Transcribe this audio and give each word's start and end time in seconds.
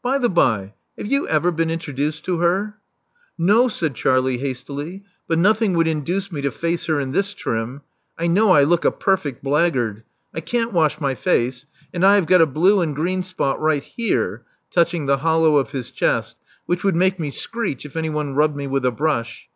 By 0.00 0.18
the 0.18 0.28
bye, 0.28 0.74
have 0.96 1.08
you 1.10 1.26
ever 1.26 1.50
been 1.50 1.68
intro 1.68 1.92
duced 1.92 2.24
to 2.26 2.38
her?" 2.38 2.76
••No," 3.36 3.68
said 3.68 3.96
Charlie 3.96 4.36
hastily; 4.38 5.02
•'but 5.28 5.38
nothing 5.38 5.72
would 5.72 5.88
induce 5.88 6.30
me 6.30 6.40
to 6.42 6.52
face 6.52 6.84
her 6.84 7.00
in 7.00 7.10
this 7.10 7.34
trim. 7.34 7.82
I 8.16 8.28
know 8.28 8.52
I 8.52 8.62
look 8.62 8.84
a 8.84 8.92
perfect 8.92 9.42
blackguard. 9.42 10.04
I 10.32 10.38
can't 10.38 10.72
wash 10.72 11.00
my 11.00 11.16
face; 11.16 11.66
and 11.92 12.06
I 12.06 12.14
have 12.14 12.26
got 12.26 12.40
a 12.40 12.46
blue 12.46 12.80
and 12.80 12.94
green 12.94 13.24
spot 13.24 13.60
right 13.60 13.82
here"— 13.82 14.44
^touching 14.72 15.08
the 15.08 15.16
hollow 15.16 15.56
of 15.56 15.72
his 15.72 15.90
chest— 15.90 16.36
'Svhich 16.68 16.84
would 16.84 16.94
make 16.94 17.18
me 17.18 17.32
screech 17.32 17.84
if 17.84 17.96
anyone 17.96 18.36
rubbed 18.36 18.54
me 18.54 18.68
with 18.68 18.86
a 18.86 18.92
brush. 18.92 19.48